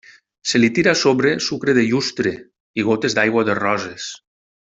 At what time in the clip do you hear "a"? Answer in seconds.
0.95-0.99